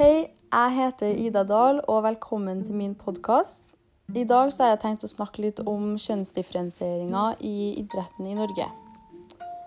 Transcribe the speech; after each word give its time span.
Hei, 0.00 0.30
jeg 0.48 0.72
heter 0.72 1.10
Ida 1.12 1.42
Dahl, 1.44 1.82
og 1.84 2.06
velkommen 2.06 2.62
til 2.64 2.72
min 2.72 2.94
podkast. 2.96 3.74
I 4.16 4.22
dag 4.24 4.48
har 4.56 4.70
jeg 4.70 4.78
tenkt 4.80 5.02
å 5.04 5.10
snakke 5.12 5.42
litt 5.44 5.58
om 5.68 5.90
kjønnsdifferensieringa 6.00 7.24
i 7.44 7.74
idretten 7.82 8.30
i 8.30 8.32
Norge. 8.38 8.64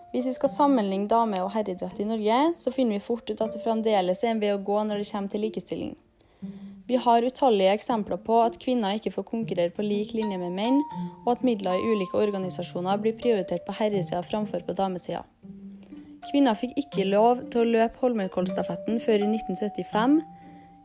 Hvis 0.09 0.31
vi 0.31 0.33
skal 0.33 0.49
sammenligne 0.49 1.05
dame- 1.11 1.43
og 1.43 1.51
herreidrett 1.53 2.01
i 2.01 2.07
Norge, 2.09 2.39
så 2.57 2.73
finner 2.73 2.97
vi 2.97 3.05
fort 3.05 3.29
ut 3.29 3.43
at 3.45 3.53
det 3.53 3.61
fremdeles 3.61 4.23
er 4.23 4.33
en 4.33 4.41
vei 4.41 4.49
å 4.55 4.57
gå 4.57 4.79
når 4.81 5.03
det 5.03 5.11
kommer 5.11 5.29
til 5.35 5.45
likestilling. 5.45 5.93
Vi 6.89 6.97
har 7.05 7.29
utallige 7.29 7.77
eksempler 7.77 8.17
på 8.25 8.41
at 8.41 8.57
kvinner 8.57 8.97
ikke 8.97 9.13
får 9.13 9.29
konkurrere 9.29 9.75
på 9.77 9.85
lik 9.85 10.17
linje 10.17 10.41
med 10.41 10.57
menn, 10.57 10.81
og 11.27 11.35
at 11.35 11.45
midler 11.45 11.77
i 11.77 11.93
ulike 11.93 12.17
organisasjoner 12.17 12.97
blir 13.05 13.13
prioritert 13.21 13.69
på 13.69 13.77
herresida 13.83 14.25
framfor 14.25 14.65
på 14.65 14.81
damesida. 14.81 15.27
Kvinner 16.29 16.55
fikk 16.57 16.77
ikke 16.79 17.07
lov 17.09 17.43
til 17.51 17.63
å 17.63 17.71
løpe 17.77 17.99
Holmenkollstafetten 18.01 19.01
før 19.03 19.25
i 19.25 19.27
1975, 19.27 20.21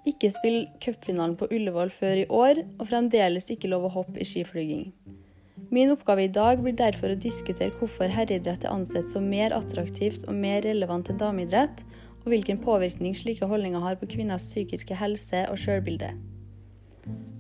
ikke 0.09 0.31
spille 0.33 0.67
cupfinalen 0.83 1.37
på 1.39 1.49
Ullevål 1.53 1.93
før 1.93 2.23
i 2.23 2.27
år, 2.33 2.63
og 2.79 2.89
fremdeles 2.91 3.51
ikke 3.53 3.71
lov 3.71 3.87
å 3.89 3.95
hoppe 4.01 4.23
i 4.23 4.27
skiflyging. 4.27 4.89
Min 5.75 5.93
oppgave 5.93 6.25
i 6.25 6.33
dag 6.33 6.63
blir 6.65 6.77
derfor 6.79 7.13
å 7.13 7.21
diskutere 7.21 7.75
hvorfor 7.77 8.09
herreidrett 8.13 8.65
er 8.65 8.73
ansett 8.73 9.11
som 9.13 9.27
mer 9.29 9.53
attraktivt 9.53 10.25
og 10.29 10.39
mer 10.39 10.63
relevant 10.65 11.11
enn 11.13 11.21
dameidrett, 11.21 11.83
og 12.23 12.33
hvilken 12.33 12.61
påvirkning 12.63 13.15
slike 13.17 13.47
holdninger 13.47 13.83
har 13.85 13.99
på 14.01 14.09
kvinners 14.11 14.49
psykiske 14.49 14.97
helse 14.97 15.45
og 15.53 15.61
sjølbilde. 15.61 16.15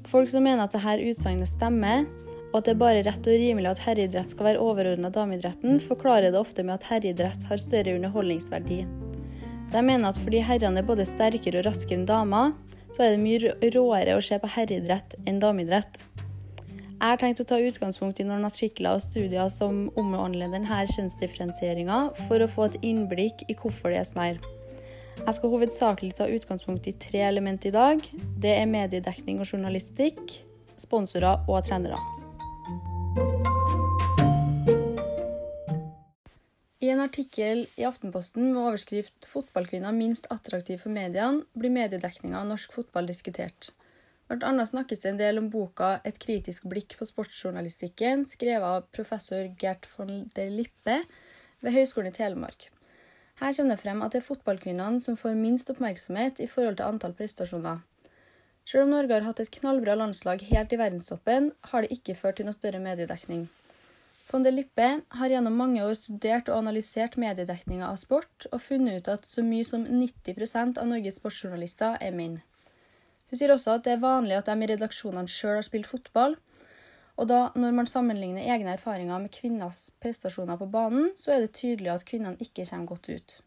Folk 0.09 0.30
som 0.33 0.45
mener 0.45 0.65
at 0.65 0.77
dette 0.77 1.11
utsagnet 1.11 1.51
stemmer, 1.51 2.06
og 2.52 2.61
at 2.61 2.69
det 2.69 2.75
er 2.75 2.80
bare 2.80 3.02
rett 3.05 3.29
og 3.29 3.41
rimelig 3.43 3.70
at 3.70 3.83
herreidrett 3.84 4.33
skal 4.33 4.51
være 4.51 4.62
overordna 4.65 5.11
dameidretten, 5.12 5.80
forklarer 5.84 6.33
det 6.33 6.41
ofte 6.41 6.65
med 6.65 6.79
at 6.79 6.89
herreidrett 6.89 7.45
har 7.51 7.61
større 7.61 7.97
underholdningsverdi. 7.98 8.80
De 9.69 9.83
mener 9.84 10.09
at 10.09 10.20
fordi 10.23 10.41
herrene 10.41 10.80
er 10.80 10.89
både 10.89 11.05
sterkere 11.08 11.61
og 11.61 11.69
raskere 11.69 12.00
enn 12.00 12.08
damer, 12.08 12.55
så 12.97 13.05
er 13.05 13.12
det 13.12 13.20
mye 13.20 13.73
råere 13.75 14.17
å 14.17 14.25
se 14.25 14.39
på 14.41 14.48
herreidrett 14.55 15.19
enn 15.28 15.42
dameidrett. 15.42 16.00
Jeg 16.98 17.12
har 17.12 17.20
tenkt 17.20 17.45
å 17.45 17.47
ta 17.47 17.61
utgangspunkt 17.62 18.19
i 18.19 18.27
noen 18.27 18.48
artikler 18.48 18.97
og 18.97 19.05
studier 19.05 19.47
som 19.55 19.84
omhandler 20.01 20.51
denne 20.51 20.80
kjønnsdifferensieringa, 20.97 22.01
for 22.27 22.42
å 22.42 22.51
få 22.51 22.67
et 22.67 22.80
innblikk 22.83 23.45
i 23.47 23.55
hvorfor 23.55 23.95
det 23.95 24.01
er 24.01 24.08
sånn 24.08 24.25
her. 24.25 24.41
Jeg 25.19 25.36
skal 25.36 25.53
hovedsakelig 25.53 26.17
ta 26.19 26.27
utgangspunkt 26.30 26.89
i 26.91 26.97
tre 26.98 27.23
elementer 27.28 27.70
i 27.70 27.77
dag. 27.77 28.03
Det 28.42 28.55
er 28.56 28.70
mediedekning 28.70 29.39
og 29.42 29.51
journalistikk, 29.53 30.41
sponsorer 30.78 31.45
og 31.47 31.62
trenere. 31.69 32.17
I 36.78 36.91
en 36.91 37.01
artikkel 37.03 37.67
i 37.77 37.84
Aftenposten 37.84 38.53
med 38.53 38.62
overskrift 38.62 39.27
'Fotballkvinner 39.27 39.92
minst 39.92 40.28
attraktiv 40.31 40.78
for 40.78 40.95
mediene' 40.95 41.42
blir 41.59 41.75
mediedekninga 41.75 42.39
av 42.39 42.47
norsk 42.47 42.73
fotball 42.73 43.11
diskutert. 43.11 43.73
Blant 44.29 44.45
annet 44.45 44.70
snakkes 44.70 45.03
det 45.03 45.11
en 45.11 45.20
del 45.20 45.39
om 45.41 45.51
boka 45.51 46.01
'Et 46.05 46.19
kritisk 46.19 46.69
blikk 46.70 46.97
på 46.98 47.09
sportsjournalistikken', 47.09 48.25
skrevet 48.29 48.62
av 48.62 48.86
professor 48.92 49.51
Gert 49.59 49.89
von 49.97 50.31
der 50.36 50.51
Lippe 50.51 51.03
ved 51.61 51.73
Høgskolen 51.73 52.12
i 52.12 52.17
Telemark. 52.17 52.70
Her 53.41 53.53
kommer 53.53 53.75
det 53.77 53.83
frem 53.83 54.03
at 54.03 54.12
det 54.12 54.23
er 54.23 54.29
fotballkvinnene 54.29 55.01
som 55.01 55.17
får 55.17 55.34
minst 55.34 55.70
oppmerksomhet 55.70 56.41
i 56.41 56.47
forhold 56.47 56.77
til 56.77 56.86
antall 56.86 57.12
prestasjoner. 57.12 57.84
Selv 58.69 58.84
om 58.84 58.91
Norge 58.92 59.16
har 59.16 59.24
hatt 59.24 59.38
et 59.41 59.55
knallbra 59.55 59.94
landslag 59.97 60.42
helt 60.50 60.72
i 60.74 60.77
verdenstoppen, 60.77 61.52
har 61.70 61.84
det 61.84 61.94
ikke 61.94 62.16
ført 62.19 62.36
til 62.36 62.44
noe 62.44 62.56
større 62.56 62.83
mediedekning. 62.84 63.47
Von 64.28 64.44
der 64.44 64.52
Lippe 64.52 64.88
har 65.16 65.33
gjennom 65.33 65.56
mange 65.56 65.80
år 65.80 65.94
studert 65.97 66.50
og 66.52 66.58
analysert 66.58 67.16
mediedekninga 67.16 67.89
av 67.89 67.96
sport, 67.96 68.44
og 68.52 68.61
funnet 68.61 69.00
ut 69.00 69.08
at 69.14 69.24
så 69.24 69.41
mye 69.46 69.64
som 69.64 69.86
90% 69.89 70.83
av 70.83 70.91
Norges 70.91 71.16
sportsjournalister 71.16 71.96
er 71.96 72.12
menn. 72.12 72.36
Hun 73.30 73.41
sier 73.41 73.55
også 73.56 73.78
at 73.78 73.89
det 73.89 73.94
er 73.94 74.05
vanlig 74.05 74.36
at 74.36 74.52
de 74.52 74.61
i 74.61 74.70
redaksjonene 74.74 75.33
sjøl 75.33 75.62
har 75.62 75.64
spilt 75.64 75.89
fotball, 75.89 76.36
og 77.17 77.33
da 77.33 77.40
når 77.57 77.73
man 77.80 77.89
sammenligner 77.89 78.52
egne 78.52 78.77
erfaringer 78.77 79.24
med 79.24 79.33
kvinners 79.33 79.86
prestasjoner 80.05 80.61
på 80.61 80.68
banen, 80.77 81.08
så 81.17 81.39
er 81.39 81.46
det 81.46 81.55
tydelig 81.57 81.95
at 81.96 82.05
kvinnene 82.12 82.36
ikke 82.36 82.68
kommer 82.68 82.92
godt 82.92 83.14
ut. 83.17 83.39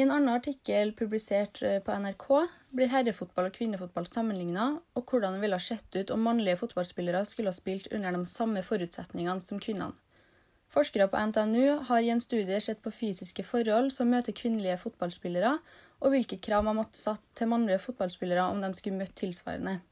I 0.00 0.02
en 0.02 0.14
annen 0.14 0.32
artikkel 0.32 0.94
publisert 0.96 1.58
eh, 1.60 1.76
på 1.84 1.92
NRK 1.92 2.26
blir 2.72 2.88
herrefotball 2.88 3.50
og 3.50 3.56
kvinnefotball 3.58 4.06
sammenligna, 4.08 4.78
og 4.96 5.10
hvordan 5.10 5.34
det 5.36 5.42
ville 5.42 5.58
sett 5.60 5.92
ut 5.92 6.12
om 6.14 6.22
mannlige 6.24 6.56
fotballspillere 6.56 7.20
skulle 7.28 7.52
ha 7.52 7.56
spilt 7.58 7.90
under 7.92 8.14
de 8.16 8.22
samme 8.30 8.62
forutsetningene 8.64 9.44
som 9.44 9.60
kvinnene. 9.60 9.92
Forskere 10.72 11.04
på 11.12 11.20
NTNU 11.28 11.82
har 11.90 12.00
i 12.00 12.08
en 12.14 12.22
studie 12.24 12.62
sett 12.64 12.80
på 12.80 12.92
fysiske 12.94 13.44
forhold 13.44 13.90
som 13.92 14.08
møter 14.08 14.32
kvinnelige 14.32 14.78
fotballspillere, 14.80 15.50
og 16.00 16.14
hvilke 16.14 16.38
krav 16.48 16.64
man 16.64 16.78
måtte 16.78 16.96
satt 16.96 17.26
til 17.36 17.50
mannlige 17.50 17.82
fotballspillere 17.84 18.46
om 18.54 18.62
de 18.64 18.70
skulle 18.78 19.02
møtt 19.02 19.12
tilsvarende. 19.20 19.82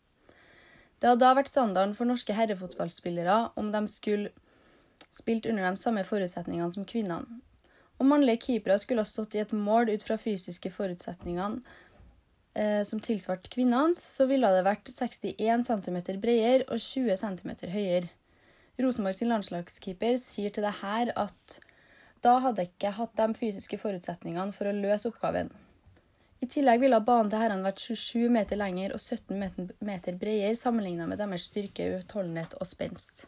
Det 1.02 1.10
har 1.10 1.20
da 1.20 1.34
vært 1.36 1.52
standarden 1.52 1.92
for 1.98 2.08
norske 2.08 2.32
herrefotballspillere 2.32 3.36
om 3.60 3.68
de 3.76 3.84
skulle 3.92 4.32
spilt 5.12 5.50
under 5.52 5.68
de 5.68 5.76
samme 5.76 6.06
forutsetningene 6.08 6.72
som 6.72 6.88
kvinnene. 6.88 7.42
Om 7.98 8.12
mannlige 8.12 8.44
keepere 8.46 8.78
skulle 8.78 9.02
ha 9.02 9.08
stått 9.08 9.34
i 9.34 9.42
et 9.42 9.52
mål 9.52 9.90
ut 9.90 10.04
fra 10.06 10.18
fysiske 10.20 10.70
forutsetninger 10.70 11.58
eh, 12.54 12.82
som 12.86 13.00
tilsvarte 13.02 13.50
kvinnenes, 13.50 13.98
så 13.98 14.28
ville 14.30 14.50
det 14.54 14.66
vært 14.66 14.90
61 14.92 15.66
cm 15.66 15.98
bredere 16.22 16.66
og 16.68 16.78
20 16.78 17.18
cm 17.22 17.54
høyere. 17.74 18.10
Rosenborg 18.78 19.18
sin 19.18 19.32
landslagskeeper 19.32 20.20
sier 20.22 20.54
til 20.54 20.62
det 20.62 20.76
her 20.84 21.10
at 21.18 21.58
da 22.22 22.36
hadde 22.42 22.62
jeg 22.62 22.72
ikke 22.72 22.94
hatt 22.98 23.16
de 23.18 23.26
fysiske 23.38 23.78
forutsetningene 23.82 24.54
for 24.54 24.70
å 24.70 24.74
løse 24.74 25.10
oppgaven. 25.10 25.50
I 26.38 26.46
tillegg 26.46 26.84
ville 26.84 27.00
banen 27.02 27.30
til 27.32 27.42
herrene 27.42 27.66
vært 27.66 27.82
27 27.82 28.30
meter 28.30 28.58
lengre 28.60 28.94
og 28.94 29.02
17 29.02 29.74
meter 29.82 30.18
bredere 30.20 30.54
sammenlignet 30.58 31.10
med 31.10 31.18
deres 31.18 31.48
styrke, 31.50 31.88
utholdenhet 31.98 32.54
og 32.60 32.70
spenst. 32.70 33.26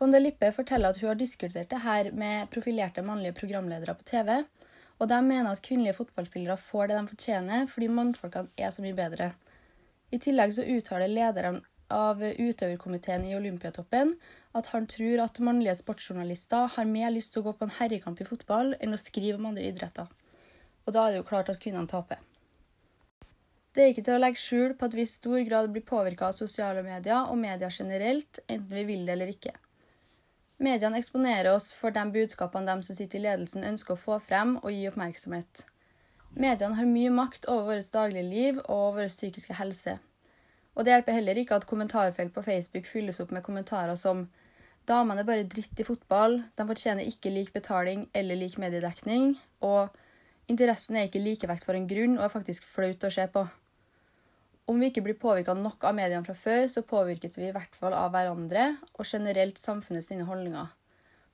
Von 0.00 0.14
der 0.14 0.22
Lippe 0.22 0.48
forteller 0.56 0.94
at 0.94 0.98
hun 1.02 1.10
har 1.10 1.16
diskutert 1.20 1.68
det 1.68 1.82
her 1.84 2.06
med 2.16 2.48
profilerte 2.48 3.02
mannlige 3.04 3.36
programledere 3.36 3.94
på 3.94 4.06
TV, 4.08 4.30
og 4.98 5.08
de 5.10 5.18
mener 5.26 5.50
at 5.50 5.60
kvinnelige 5.60 5.98
fotballspillere 5.98 6.56
får 6.56 6.88
det 6.88 6.96
de 6.96 7.10
fortjener 7.10 7.66
fordi 7.68 7.88
mannfolkene 7.92 8.48
er 8.56 8.72
så 8.72 8.80
mye 8.80 8.96
bedre. 8.96 9.34
I 10.08 10.18
tillegg 10.24 10.56
så 10.56 10.64
uttaler 10.64 11.12
lederen 11.12 11.60
av 11.92 12.24
utøverkomiteen 12.24 13.28
i 13.28 13.36
Olympiatoppen 13.36 14.16
at 14.56 14.72
han 14.72 14.88
tror 14.88 15.26
at 15.26 15.44
mannlige 15.44 15.76
sportsjournalister 15.82 16.72
har 16.78 16.88
mer 16.96 17.12
lyst 17.12 17.34
til 17.34 17.44
å 17.44 17.50
gå 17.50 17.56
på 17.60 17.68
en 17.68 17.76
herrekamp 17.76 18.24
i 18.24 18.30
fotball 18.32 18.74
enn 18.80 18.96
å 18.96 19.04
skrive 19.04 19.36
om 19.36 19.52
andre 19.52 19.68
idretter. 19.68 20.08
Og 20.86 20.96
da 20.96 21.04
er 21.04 21.12
det 21.12 21.20
jo 21.20 21.28
klart 21.28 21.52
at 21.52 21.60
kvinnene 21.60 21.90
taper. 21.92 22.24
Det 23.76 23.84
er 23.84 23.92
ikke 23.92 24.08
til 24.08 24.16
å 24.16 24.22
legge 24.24 24.40
skjul 24.40 24.72
på 24.78 24.88
at 24.88 24.96
vi 24.96 25.04
i 25.04 25.16
stor 25.18 25.42
grad 25.44 25.68
blir 25.74 25.84
påvirka 25.86 26.30
av 26.30 26.38
sosiale 26.40 26.82
medier 26.86 27.28
og 27.28 27.36
media 27.38 27.68
generelt, 27.68 28.40
enten 28.48 28.72
vi 28.72 28.88
vil 28.88 29.04
det 29.04 29.18
eller 29.18 29.36
ikke. 29.36 29.60
Mediene 30.60 30.98
eksponerer 31.00 31.54
oss 31.54 31.70
for 31.72 31.94
de 31.96 32.02
budskapene 32.12 32.68
de 32.68 32.84
som 32.84 32.96
sitter 32.96 33.16
i 33.16 33.24
ledelsen 33.24 33.64
ønsker 33.64 33.94
å 33.94 34.00
få 34.00 34.18
frem 34.20 34.58
og 34.60 34.68
gi 34.74 34.82
oppmerksomhet. 34.90 35.62
Mediene 36.36 36.76
har 36.76 36.88
mye 36.88 37.12
makt 37.16 37.48
over 37.48 37.72
vårt 37.72 37.88
daglige 37.94 38.26
liv 38.28 38.60
og 38.66 38.98
vår 38.98 39.08
psykiske 39.08 39.56
helse. 39.56 39.96
Og 40.76 40.84
det 40.84 40.92
hjelper 40.92 41.16
heller 41.16 41.40
ikke 41.40 41.56
at 41.56 41.66
kommentarfelt 41.70 42.34
på 42.34 42.44
Facebook 42.44 42.86
fylles 42.86 43.22
opp 43.24 43.32
med 43.34 43.44
kommentarer 43.46 43.96
som 43.98 44.28
Damene 44.88 45.22
er 45.22 45.26
bare 45.28 45.46
dritt 45.46 45.78
i 45.78 45.84
fotball, 45.86 46.38
de 46.56 46.64
fortjener 46.66 47.06
ikke 47.06 47.30
lik 47.30 47.52
betaling 47.54 48.06
eller 48.16 48.38
lik 48.40 48.56
mediedekning, 48.58 49.34
og 49.60 49.92
interessen 50.50 50.96
er 50.96 51.06
ikke 51.06 51.22
likevekt 51.22 51.66
for 51.68 51.78
en 51.78 51.86
grunn 51.86 52.16
og 52.16 52.24
er 52.24 52.32
faktisk 52.32 52.66
flaut 52.66 53.04
å 53.06 53.12
se 53.12 53.26
på. 53.30 53.44
Om 54.70 54.78
vi 54.78 54.90
ikke 54.90 55.02
blir 55.02 55.18
påvirka 55.18 55.56
nok 55.58 55.82
av 55.88 55.96
mediene 55.98 56.22
fra 56.22 56.36
før, 56.38 56.68
så 56.70 56.84
påvirkes 56.86 57.40
vi 57.40 57.48
i 57.48 57.54
hvert 57.54 57.74
fall 57.74 57.96
av 57.96 58.12
hverandre 58.14 58.76
og 58.92 59.02
generelt 59.02 59.58
samfunnet 59.58 60.06
sine 60.06 60.28
holdninger. 60.28 60.68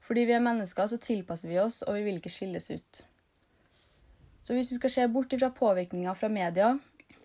Fordi 0.07 0.23
vi 0.25 0.37
er 0.37 0.45
mennesker, 0.45 0.89
så 0.89 0.97
tilpasser 1.03 1.51
vi 1.51 1.59
oss, 1.61 1.83
og 1.85 1.99
vi 1.99 2.07
vil 2.07 2.21
ikke 2.21 2.33
skilles 2.33 2.71
ut. 2.71 3.03
Så 4.47 4.55
hvis 4.55 4.71
vi 4.73 4.79
skal 4.79 4.93
se 4.95 5.05
bort 5.13 5.35
fra 5.37 5.51
påvirkninga 5.53 6.15
fra 6.17 6.31
media, 6.33 6.71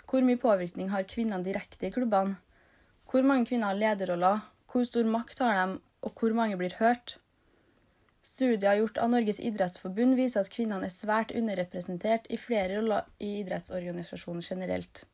hvor 0.09 0.25
mye 0.27 0.41
påvirkning 0.41 0.89
har 0.91 1.07
kvinnene 1.07 1.45
direkte 1.45 1.88
i 1.88 1.94
klubbene? 1.95 2.35
Hvor 3.07 3.24
mange 3.27 3.47
kvinner 3.47 3.71
har 3.71 3.80
lederroller? 3.80 4.41
Hvor 4.71 4.83
stor 4.88 5.07
makt 5.07 5.39
har 5.45 5.56
de, 5.59 5.80
og 6.01 6.19
hvor 6.19 6.35
mange 6.35 6.57
blir 6.59 6.75
hørt? 6.81 7.15
Studier 8.25 8.81
gjort 8.81 9.00
av 9.00 9.13
Norges 9.13 9.39
idrettsforbund 9.39 10.19
viser 10.19 10.44
at 10.44 10.51
kvinnene 10.51 10.89
er 10.89 10.94
svært 10.94 11.31
underrepresentert 11.38 12.27
i 12.27 12.41
flere 12.41 12.75
roller 12.75 13.07
i 13.24 13.38
idrettsorganisasjonen 13.45 14.44
generelt. 14.44 15.06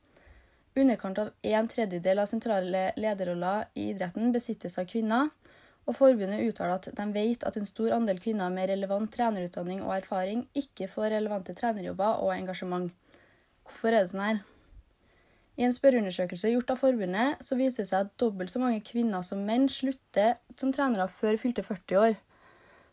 Underkant 0.78 1.18
av 1.18 1.30
en 1.42 1.68
tredjedel 1.68 2.20
av 2.22 2.28
sentrale 2.30 2.92
lederroller 3.02 3.66
i 3.74 3.88
idretten 3.92 4.30
besittes 4.34 4.78
av 4.78 4.86
kvinner, 4.90 5.32
og 5.88 5.96
forbundet 5.98 6.44
uttaler 6.44 6.76
at 6.76 6.90
de 6.94 7.06
vet 7.16 7.46
at 7.48 7.56
en 7.58 7.66
stor 7.66 7.96
andel 7.96 8.20
kvinner 8.22 8.52
med 8.54 8.70
relevant 8.70 9.10
trenerutdanning 9.14 9.80
og 9.86 9.96
erfaring 9.96 10.44
ikke 10.62 10.90
får 10.92 11.16
relevante 11.16 11.56
trenerjobber 11.58 12.22
og 12.22 12.34
engasjement. 12.36 12.92
Hvorfor 13.66 13.94
er 13.96 14.04
det 14.04 14.12
sånn 14.12 14.26
her? 14.26 14.44
I 15.58 15.66
en 15.66 15.74
spørreundersøkelse 15.74 16.52
gjort 16.52 16.76
av 16.76 16.84
forbundet 16.84 17.42
så 17.42 17.58
viser 17.58 17.82
det 17.82 17.90
seg 17.90 18.06
at 18.06 18.18
dobbelt 18.22 18.54
så 18.54 18.62
mange 18.62 18.84
kvinner 18.86 19.26
som 19.26 19.42
menn 19.48 19.66
slutter 19.72 20.36
som 20.60 20.74
trenere 20.76 21.08
før 21.10 21.40
fylte 21.42 21.66
40 21.66 22.02
år. 22.04 22.20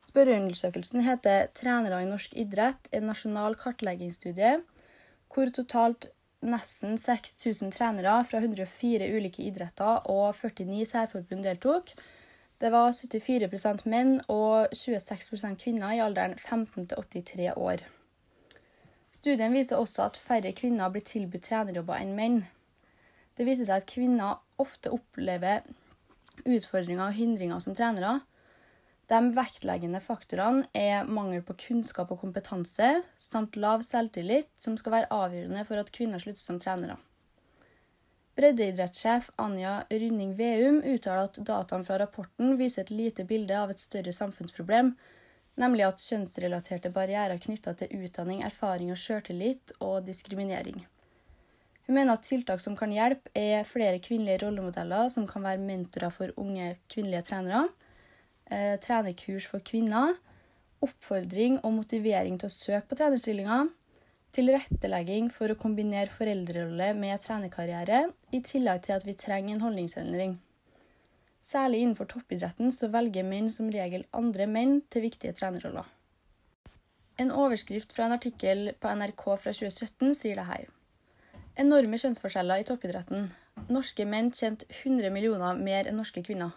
Spørreundersøkelsen 0.08 1.04
heter 1.04 1.50
'Trenere 1.52 2.00
i 2.00 2.08
norsk 2.08 2.32
idrett 2.32 2.88
en 2.92 3.06
nasjonal 3.10 3.56
kartleggingsstudie', 3.60 4.62
hvor 5.28 5.50
totalt 5.52 6.08
nesten 6.44 6.98
6000 7.00 7.72
trenere 7.74 8.18
fra 8.28 8.40
104 8.42 9.08
ulike 9.16 9.42
idretter, 9.46 10.04
og 10.10 10.36
49 10.36 10.84
særforbund 10.92 11.44
deltok. 11.46 11.94
Det 12.60 12.70
var 12.72 12.92
74% 12.94 13.88
menn 13.90 14.18
og 14.30 14.72
26% 14.72 15.58
kvinner 15.60 15.96
i 15.96 16.02
alderen 16.04 16.36
15 16.38 16.86
til 16.92 17.24
83 17.24 17.50
år. 17.56 17.82
Studien 19.14 19.52
viser 19.54 19.80
også 19.80 20.08
at 20.08 20.20
færre 20.20 20.52
kvinner 20.52 20.90
blir 20.92 21.04
tilbudt 21.06 21.48
trenerjobber 21.48 21.98
enn 22.00 22.14
menn. 22.18 22.38
Det 23.34 23.46
viser 23.46 23.66
seg 23.66 23.82
at 23.82 23.90
kvinner 23.90 24.40
ofte 24.62 24.92
opplever 24.94 25.64
utfordringer 26.44 27.08
og 27.08 27.18
hindringer 27.18 27.62
som 27.62 27.74
trenere. 27.74 28.20
De 29.10 29.18
vektleggende 29.36 30.00
faktorene 30.00 30.64
er 30.72 31.04
mangel 31.04 31.42
på 31.44 31.56
kunnskap 31.66 32.12
og 32.14 32.22
kompetanse 32.22 33.02
samt 33.20 33.58
lav 33.60 33.82
selvtillit, 33.84 34.48
som 34.56 34.78
skal 34.80 34.94
være 34.98 35.10
avgjørende 35.12 35.64
for 35.68 35.80
at 35.80 35.92
kvinner 35.92 36.22
slutter 36.22 36.40
som 36.40 36.60
trenere. 36.62 36.96
Breddeidrettssjef 38.34 39.28
Anja 39.38 39.74
Rynning 39.92 40.32
Veum 40.38 40.80
uttaler 40.80 41.28
at 41.28 41.36
dataene 41.46 41.86
fra 41.86 42.00
rapporten 42.00 42.56
viser 42.58 42.82
et 42.82 42.90
lite 42.90 43.26
bilde 43.28 43.54
av 43.54 43.70
et 43.70 43.82
større 43.82 44.14
samfunnsproblem, 44.16 44.94
nemlig 45.60 45.84
at 45.86 46.02
kjønnsrelaterte 46.02 46.90
barrierer 46.96 47.38
knytta 47.38 47.76
til 47.78 47.92
utdanning, 48.00 48.42
erfaring 48.42 48.90
og 48.90 48.98
sjøltillit 48.98 49.76
og 49.84 50.02
diskriminering. 50.08 50.80
Hun 51.86 51.98
mener 51.98 52.16
at 52.16 52.24
tiltak 52.24 52.64
som 52.64 52.74
kan 52.80 52.90
hjelpe, 52.90 53.28
er 53.36 53.68
flere 53.68 54.00
kvinnelige 54.02 54.46
rollemodeller 54.46 55.12
som 55.12 55.28
kan 55.30 55.44
være 55.44 55.62
mentorer 55.62 56.10
for 56.10 56.32
unge 56.40 56.72
kvinnelige 56.88 57.28
trenere, 57.28 57.68
eh, 58.50 58.76
trenerkurs 58.80 59.46
for 59.50 59.64
kvinner, 59.64 60.16
oppfordring 60.84 61.60
og 61.64 61.76
motivering 61.78 62.38
til 62.40 62.50
å 62.50 62.54
søke 62.54 62.90
på 62.90 62.98
trenerstillinger, 63.00 63.70
tilrettelegging 64.34 65.30
for 65.32 65.52
å 65.52 65.58
kombinere 65.58 66.12
foreldrerolle 66.12 66.90
med 66.98 67.22
trenerkarriere, 67.22 68.08
i 68.34 68.40
tillegg 68.44 68.82
til 68.86 68.96
at 68.96 69.06
vi 69.06 69.16
trenger 69.18 69.54
en 69.54 69.64
holdningsendring. 69.64 70.38
Særlig 71.44 71.82
innenfor 71.84 72.08
toppidretten 72.08 72.72
så 72.72 72.88
velger 72.88 73.26
menn 73.28 73.50
som 73.52 73.68
regel 73.72 74.06
andre 74.16 74.46
menn 74.48 74.78
til 74.90 75.04
viktige 75.04 75.36
trenerroller. 75.36 75.84
En 77.20 77.30
overskrift 77.30 77.92
fra 77.94 78.08
en 78.08 78.16
artikkel 78.16 78.72
på 78.80 78.90
NRK 78.98 79.24
fra 79.42 79.52
2017 79.54 80.16
sier 80.18 80.40
det 80.40 80.48
her. 80.48 80.64
Enorme 81.60 82.00
kjønnsforskjeller 82.00 82.62
i 82.62 82.66
toppidretten. 82.66 83.28
Norske 83.70 84.06
menn 84.08 84.32
tjente 84.34 84.66
100 84.72 85.12
millioner 85.14 85.60
mer 85.60 85.86
enn 85.86 86.00
norske 86.00 86.24
kvinner. 86.26 86.56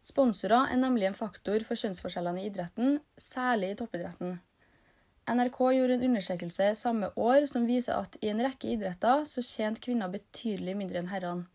Sponsorer 0.00 0.72
er 0.72 0.78
nemlig 0.80 1.10
en 1.10 1.16
faktor 1.18 1.60
for 1.66 1.76
kjønnsforskjellene 1.76 2.42
i 2.42 2.48
idretten, 2.48 2.98
særlig 3.20 3.74
i 3.74 3.78
toppidretten. 3.80 4.38
NRK 5.30 5.58
gjorde 5.76 5.96
en 5.98 6.04
undersøkelse 6.08 6.70
samme 6.78 7.10
år 7.20 7.46
som 7.50 7.66
viser 7.68 8.00
at 8.00 8.16
i 8.24 8.30
en 8.32 8.40
rekke 8.42 8.72
idretter 8.72 9.26
så 9.28 9.44
tjente 9.44 9.82
kvinner 9.84 10.10
betydelig 10.10 10.74
mindre 10.78 11.02
enn 11.02 11.10
herrene. 11.12 11.46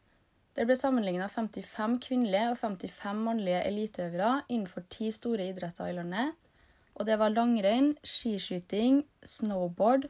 Det 0.56 0.64
ble 0.64 0.78
sammenligna 0.80 1.26
55 1.28 1.98
kvinnelige 2.06 2.54
og 2.54 2.60
55 2.62 3.24
mannlige 3.26 3.64
eliteøvere 3.68 4.46
innenfor 4.48 4.86
ti 4.94 5.10
store 5.12 5.50
idretter 5.52 5.90
i 5.92 5.96
landet. 5.98 6.32
Og 6.96 7.10
det 7.10 7.18
var 7.20 7.34
langrenn, 7.34 7.92
skiskyting, 8.08 9.02
snowboard, 9.20 10.08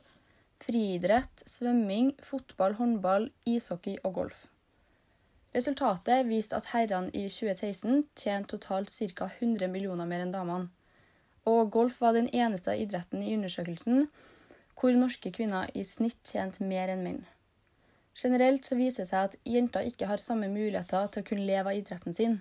friidrett, 0.62 1.42
svømming, 1.50 2.14
fotball, 2.22 2.78
håndball, 2.78 3.32
ishockey 3.50 3.98
og 4.04 4.20
golf. 4.20 4.46
Resultatet 5.56 6.26
viste 6.28 6.58
at 6.58 6.74
herrene 6.74 7.14
i 7.16 7.30
2016 7.32 8.02
tjente 8.20 8.52
totalt 8.52 8.92
ca. 8.92 9.30
100 9.40 9.70
millioner 9.72 10.10
mer 10.10 10.26
enn 10.26 10.34
damene. 10.34 10.68
Og 11.48 11.70
golf 11.72 12.02
var 12.02 12.16
den 12.18 12.28
eneste 12.34 12.74
idretten 12.76 13.22
i 13.24 13.36
undersøkelsen 13.38 14.10
hvor 14.76 14.92
norske 14.98 15.32
kvinner 15.32 15.70
i 15.74 15.86
snitt 15.88 16.20
tjente 16.28 16.66
mer 16.66 16.92
enn 16.92 17.06
menn. 17.06 17.24
Generelt 18.16 18.68
så 18.68 18.76
viser 18.80 19.04
det 19.06 19.12
seg 19.12 19.30
at 19.30 19.40
jenter 19.48 19.88
ikke 19.88 20.10
har 20.12 20.24
samme 20.24 20.52
muligheter 20.52 21.08
til 21.12 21.24
å 21.24 21.30
kunne 21.30 21.48
leve 21.48 21.72
av 21.72 21.80
idretten 21.80 22.16
sin. 22.16 22.38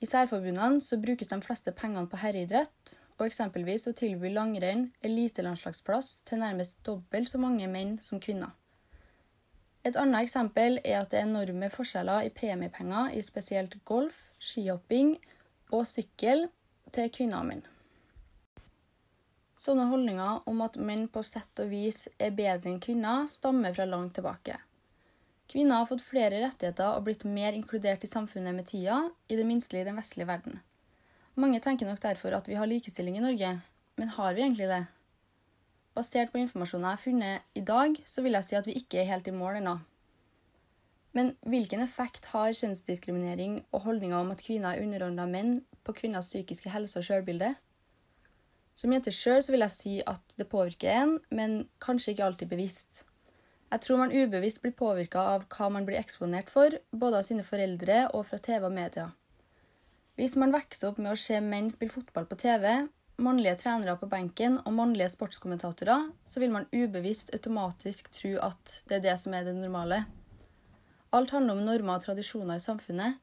I 0.00 0.08
særforbundene 0.08 0.80
så 0.84 0.98
brukes 1.00 1.28
de 1.28 1.40
fleste 1.44 1.72
pengene 1.76 2.08
på 2.08 2.20
herreidrett, 2.20 2.98
og 3.18 3.28
eksempelvis 3.28 3.86
så 3.86 3.94
tilby 3.96 4.32
langrenn 4.32 4.88
elitelandslagsplass 5.06 6.18
til 6.28 6.40
nærmest 6.42 6.80
dobbelt 6.86 7.30
så 7.30 7.40
mange 7.40 7.68
menn 7.70 7.98
som 8.04 8.20
kvinner. 8.20 8.52
Et 9.84 9.96
annet 10.00 10.24
eksempel 10.24 10.78
er 10.80 11.02
at 11.02 11.10
det 11.12 11.20
er 11.20 11.26
enorme 11.28 11.68
forskjeller 11.72 12.24
i 12.24 12.32
premiepenger 12.32 13.12
i 13.18 13.20
spesielt 13.24 13.76
golf, 13.84 14.16
skihopping 14.40 15.18
og 15.76 15.84
sykkel 15.88 16.46
til 16.94 17.10
kvinner 17.12 17.42
og 17.42 17.50
menn. 17.50 17.64
Sånne 19.60 19.84
holdninger 19.90 20.48
om 20.50 20.62
at 20.64 20.78
menn 20.80 21.04
på 21.12 21.22
sett 21.24 21.60
og 21.60 21.68
vis 21.70 22.06
er 22.18 22.32
bedre 22.36 22.72
enn 22.72 22.80
kvinner, 22.84 23.28
stammer 23.28 23.76
fra 23.76 23.86
langt 23.88 24.16
tilbake. 24.16 24.56
Kvinner 25.52 25.82
har 25.82 25.88
fått 25.90 26.04
flere 26.04 26.40
rettigheter 26.40 26.96
og 26.96 27.04
blitt 27.04 27.24
mer 27.28 27.52
inkludert 27.52 28.04
i 28.04 28.10
samfunnet 28.10 28.56
med 28.56 28.68
tida, 28.70 29.02
i 29.28 29.36
det 29.36 29.44
minste 29.44 29.76
i 29.76 29.84
den 29.84 30.00
vestlige 30.00 30.28
verden. 30.28 30.62
Mange 31.36 31.60
tenker 31.60 31.88
nok 31.88 32.00
derfor 32.00 32.36
at 32.36 32.48
vi 32.48 32.56
har 32.56 32.68
likestilling 32.70 33.18
i 33.20 33.24
Norge, 33.24 33.52
men 34.00 34.12
har 34.16 34.34
vi 34.34 34.44
egentlig 34.46 34.70
det? 34.70 34.84
Basert 35.94 36.32
på 36.32 36.40
informasjonen 36.42 36.88
jeg 36.88 36.96
har 36.96 37.02
funnet 37.02 37.58
i 37.58 37.62
dag, 37.62 37.98
så 38.06 38.22
vil 38.24 38.34
jeg 38.34 38.46
si 38.48 38.56
at 38.58 38.66
vi 38.66 38.74
ikke 38.80 38.98
er 39.00 39.10
helt 39.12 39.28
i 39.30 39.34
mål 39.34 39.60
ennå. 39.60 39.76
Men 41.14 41.36
hvilken 41.46 41.84
effekt 41.84 42.26
har 42.32 42.56
kjønnsdiskriminering 42.58 43.60
og 43.70 43.84
holdninger 43.86 44.18
om 44.18 44.32
at 44.34 44.42
kvinner 44.42 44.74
er 44.74 44.82
underordna 44.82 45.28
menn 45.30 45.60
på 45.86 45.94
kvinners 45.94 46.32
psykiske 46.32 46.72
helse 46.74 46.98
og 46.98 47.06
sjølbilde? 47.06 47.52
Som 48.74 48.90
jente 48.90 49.14
sjøl 49.14 49.38
vil 49.54 49.62
jeg 49.62 49.74
si 49.76 49.92
at 50.02 50.34
det 50.34 50.50
påvirker 50.50 50.90
en, 50.90 51.18
men 51.30 51.60
kanskje 51.84 52.16
ikke 52.16 52.26
alltid 52.26 52.50
bevisst. 52.50 53.04
Jeg 53.70 53.82
tror 53.86 54.00
man 54.02 54.14
ubevisst 54.14 54.60
blir 54.62 54.74
påvirka 54.74 55.22
av 55.36 55.46
hva 55.54 55.70
man 55.70 55.86
blir 55.86 56.00
eksponert 56.00 56.50
for, 56.50 56.74
både 56.90 57.20
av 57.20 57.28
sine 57.28 57.46
foreldre 57.46 58.08
og 58.10 58.26
fra 58.26 58.38
TV 58.42 58.66
og 58.66 58.74
media. 58.74 59.12
Hvis 60.18 60.34
man 60.38 60.54
vokser 60.54 60.90
opp 60.90 60.98
med 60.98 61.14
å 61.14 61.18
se 61.18 61.38
menn 61.42 61.70
spille 61.74 61.94
fotball 61.94 62.26
på 62.30 62.38
TV, 62.42 62.88
mannlige 63.22 63.56
trenere 63.62 63.96
på 64.00 64.08
benken 64.10 64.58
og 64.64 64.74
mannlige 64.74 65.10
sportskommentatorer, 65.12 66.08
så 66.24 66.40
vil 66.42 66.52
man 66.54 66.66
ubevisst 66.72 67.30
automatisk 67.36 68.10
tro 68.14 68.34
at 68.42 68.78
det 68.88 68.98
er 68.98 69.04
det 69.08 69.16
som 69.22 69.34
er 69.36 69.46
det 69.46 69.54
normale. 69.56 70.04
Alt 71.14 71.30
handler 71.30 71.54
om 71.54 71.62
normer 71.66 71.98
og 71.98 72.06
tradisjoner 72.06 72.58
i 72.58 72.64
samfunnet, 72.64 73.20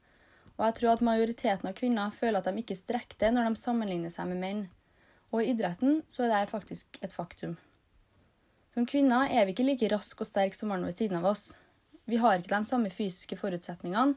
og 0.58 0.68
jeg 0.68 0.78
tror 0.78 0.94
at 0.94 1.04
majoriteten 1.04 1.68
av 1.68 1.76
kvinner 1.76 2.14
føler 2.16 2.40
at 2.40 2.48
de 2.48 2.62
ikke 2.64 2.78
strekker 2.80 3.20
det 3.20 3.34
når 3.34 3.50
de 3.50 3.60
sammenligner 3.60 4.14
seg 4.14 4.30
med 4.30 4.40
menn. 4.44 4.64
Og 5.32 5.44
i 5.44 5.52
idretten 5.52 6.02
så 6.12 6.28
er 6.28 6.34
det 6.36 6.52
faktisk 6.52 7.00
et 7.02 7.16
faktum. 7.16 7.58
Som 8.72 8.86
kvinner 8.88 9.28
er 9.28 9.48
vi 9.48 9.56
ikke 9.56 9.68
like 9.68 9.90
raske 9.92 10.24
og 10.24 10.30
sterke 10.30 10.56
som 10.56 10.72
mannen 10.72 10.88
ved 10.88 10.96
siden 10.96 11.20
av 11.20 11.32
oss. 11.34 11.50
Vi 12.08 12.20
har 12.22 12.40
ikke 12.40 12.54
de 12.54 12.70
samme 12.70 12.92
fysiske 12.94 13.36
forutsetningene, 13.40 14.16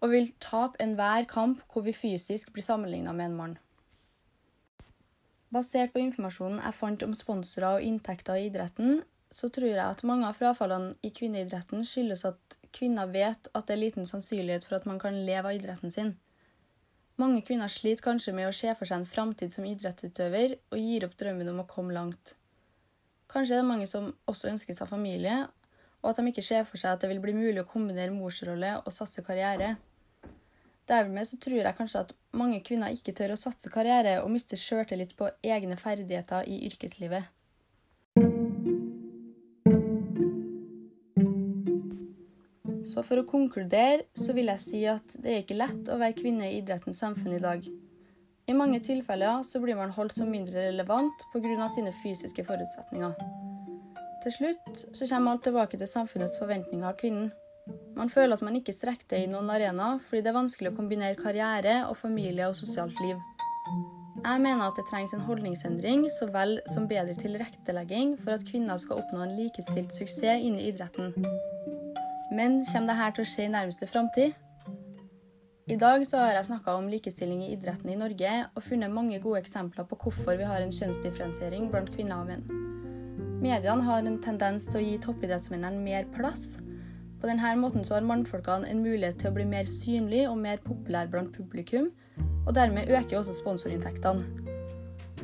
og 0.00 0.14
vil 0.14 0.30
tape 0.40 0.80
enhver 0.80 1.26
kamp 1.28 1.60
hvor 1.68 1.84
vi 1.84 1.92
fysisk 1.92 2.54
blir 2.54 2.64
sammenligna 2.64 3.12
med 3.12 3.30
en 3.30 3.36
mann. 3.36 3.58
Basert 5.50 5.90
på 5.94 5.98
informasjonen 5.98 6.60
jeg 6.62 6.78
fant 6.78 7.02
om 7.02 7.14
sponsorer 7.16 7.78
og 7.78 7.86
inntekter 7.86 8.38
i 8.38 8.46
idretten, 8.46 9.00
så 9.30 9.48
tror 9.50 9.70
jeg 9.70 9.82
at 9.82 10.02
mange 10.06 10.26
av 10.26 10.38
frafallene 10.38 10.96
i 11.06 11.10
kvinneidretten 11.14 11.84
skyldes 11.86 12.24
at 12.28 12.58
kvinner 12.74 13.10
vet 13.10 13.48
at 13.54 13.66
det 13.66 13.76
er 13.76 13.82
liten 13.84 14.06
sannsynlighet 14.06 14.66
for 14.66 14.78
at 14.78 14.86
man 14.86 14.98
kan 15.02 15.18
leve 15.26 15.50
av 15.50 15.58
idretten 15.58 15.94
sin. 15.94 16.12
Mange 17.18 17.42
kvinner 17.46 17.70
sliter 17.70 18.06
kanskje 18.06 18.34
med 18.34 18.48
å 18.48 18.54
se 18.56 18.72
for 18.78 18.88
seg 18.88 19.00
en 19.00 19.10
framtid 19.10 19.52
som 19.54 19.66
idrettsutøver, 19.66 20.54
og 20.72 20.78
gir 20.80 21.04
opp 21.06 21.18
drømmen 21.20 21.50
om 21.52 21.62
å 21.62 21.68
komme 21.68 21.94
langt. 21.94 22.34
Kanskje 23.30 23.58
er 23.58 23.62
det 23.62 23.68
mange 23.68 23.86
som 23.90 24.08
også 24.30 24.50
ønsker 24.50 24.74
seg 24.74 24.88
familie, 24.90 25.44
og 26.00 26.10
at 26.10 26.18
de 26.18 26.30
ikke 26.30 26.46
ser 26.46 26.64
for 26.66 26.80
seg 26.80 26.94
at 26.94 27.02
det 27.02 27.10
vil 27.10 27.20
bli 27.22 27.34
mulig 27.36 27.60
å 27.62 27.68
kombinere 27.68 28.14
morsrolle 28.14 28.78
og 28.80 28.94
satse 28.94 29.22
karriere. 29.26 29.74
Dermed 30.90 31.28
så 31.28 31.38
tror 31.38 31.60
jeg 31.62 31.76
kanskje 31.78 32.00
at 32.02 32.14
mange 32.34 32.58
kvinner 32.66 32.90
ikke 32.90 33.14
tør 33.14 33.36
å 33.36 33.38
satse 33.38 33.70
karriere 33.70 34.16
og 34.24 34.32
mister 34.34 34.58
sjøltillit 34.58 35.14
på 35.18 35.28
egne 35.46 35.76
ferdigheter 35.78 36.48
i 36.50 36.64
yrkeslivet. 36.66 37.28
Så 42.90 43.04
for 43.06 43.20
å 43.20 43.26
konkludere 43.28 44.08
så 44.18 44.34
vil 44.34 44.50
jeg 44.50 44.64
si 44.64 44.80
at 44.90 45.14
det 45.22 45.30
er 45.30 45.44
ikke 45.44 45.58
lett 45.60 45.90
å 45.92 45.98
være 46.00 46.16
kvinne 46.18 46.48
i 46.48 46.58
idrettens 46.58 47.02
samfunn 47.04 47.36
i 47.36 47.42
dag. 47.42 47.62
I 48.50 48.56
mange 48.56 48.80
tilfeller 48.82 49.44
så 49.46 49.60
blir 49.62 49.78
man 49.78 49.92
holdt 49.94 50.16
som 50.16 50.32
mindre 50.32 50.64
relevant 50.72 51.22
pga. 51.30 51.68
sine 51.68 51.92
fysiske 52.02 52.42
forutsetninger. 52.48 53.14
Til 54.24 54.32
slutt 54.32 54.82
så 54.96 55.06
kommer 55.06 55.36
alt 55.36 55.44
tilbake 55.46 55.78
til 55.78 55.86
samfunnets 55.86 56.38
forventninger 56.40 56.88
av 56.88 56.98
kvinnen. 56.98 57.30
Man 58.00 58.08
føler 58.08 58.38
at 58.38 58.42
man 58.46 58.56
ikke 58.56 58.72
strekker 58.72 59.10
til 59.12 59.26
i 59.26 59.28
noen 59.28 59.50
arena 59.52 59.92
fordi 60.06 60.22
det 60.24 60.30
er 60.32 60.38
vanskelig 60.38 60.70
å 60.72 60.76
kombinere 60.78 61.18
karriere 61.18 61.82
og 61.90 61.98
familie 62.00 62.46
og 62.48 62.56
sosialt 62.56 62.96
liv. 63.04 63.18
Jeg 64.20 64.40
mener 64.40 64.66
at 64.66 64.76
det 64.76 64.86
trengs 64.88 65.12
en 65.16 65.24
holdningsendring 65.24 66.06
så 66.12 66.30
vel 66.32 66.58
som 66.72 66.88
bedre 66.88 67.12
tilrettelegging 67.16 68.14
for 68.22 68.34
at 68.36 68.44
kvinner 68.48 68.80
skal 68.80 69.02
oppnå 69.02 69.20
en 69.24 69.34
likestilt 69.36 69.92
suksess 69.96 70.46
innen 70.46 70.62
idretten. 70.64 71.12
Men 72.32 72.62
kommer 72.70 72.94
dette 72.94 73.10
til 73.18 73.26
å 73.26 73.30
skje 73.34 73.46
i 73.46 73.52
nærmeste 73.52 73.88
framtid? 73.90 74.32
I 75.70 75.76
dag 75.78 76.02
så 76.08 76.22
har 76.24 76.34
jeg 76.34 76.48
snakka 76.48 76.78
om 76.80 76.88
likestilling 76.90 77.44
i 77.44 77.52
idretten 77.54 77.92
i 77.92 77.98
Norge 78.00 78.32
og 78.48 78.64
funnet 78.64 78.92
mange 78.96 79.20
gode 79.22 79.44
eksempler 79.44 79.84
på 79.86 80.00
hvorfor 80.06 80.40
vi 80.40 80.48
har 80.48 80.64
en 80.64 80.72
kjønnsdifferensiering 80.74 81.68
blant 81.70 81.92
kvinner 81.94 82.24
og 82.24 82.32
menn. 82.32 82.48
Mediene 83.44 83.84
har 83.84 84.08
en 84.08 84.18
tendens 84.24 84.66
til 84.68 84.80
å 84.80 84.84
gi 84.84 84.98
toppidrettsmennene 85.04 85.84
mer 85.84 86.08
plass. 86.16 86.56
På 87.20 87.28
denne 87.28 87.50
måten 87.60 87.84
så 87.84 87.98
har 87.98 88.06
mannfolkene 88.08 88.68
en 88.70 88.80
mulighet 88.80 89.18
til 89.20 89.28
å 89.30 89.36
bli 89.36 89.44
mer 89.48 89.68
synlig 89.68 90.22
og 90.30 90.38
mer 90.40 90.62
populær 90.64 91.10
blant 91.12 91.34
publikum, 91.36 91.90
og 92.46 92.54
dermed 92.56 92.88
øker 92.88 93.18
også 93.18 93.36
sponsorinntektene. 93.36 94.24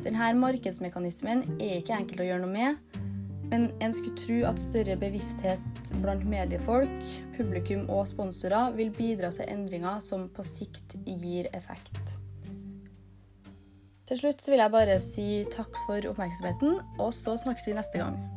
Denne 0.05 0.29
markedsmekanismen 0.37 1.43
er 1.57 1.79
ikke 1.79 1.97
enkelt 1.97 2.21
å 2.21 2.27
gjøre 2.27 2.43
noe 2.45 2.53
med, 2.53 3.01
men 3.49 3.69
en 3.81 3.95
skulle 3.95 4.19
tro 4.19 4.37
at 4.45 4.61
større 4.61 4.97
bevissthet 4.99 5.91
blant 6.03 6.25
mediefolk, 6.27 6.93
publikum 7.37 7.87
og 7.89 8.05
sponsorer 8.09 8.75
vil 8.77 8.93
bidra 8.93 9.31
til 9.33 9.49
endringer 9.49 10.01
som 10.03 10.27
på 10.29 10.45
sikt 10.45 10.99
gir 11.07 11.49
effekt. 11.57 12.17
Til 14.07 14.21
slutt 14.21 14.45
vil 14.47 14.61
jeg 14.61 14.71
bare 14.71 14.99
si 15.03 15.29
takk 15.51 15.81
for 15.87 16.11
oppmerksomheten, 16.13 16.77
og 16.99 17.09
så 17.15 17.35
snakkes 17.41 17.67
vi 17.67 17.75
neste 17.75 17.99
gang. 17.99 18.36